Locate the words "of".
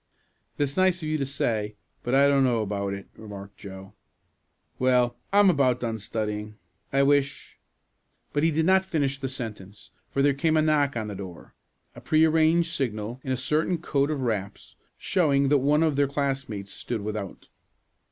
1.03-1.07, 14.09-14.23, 15.83-15.95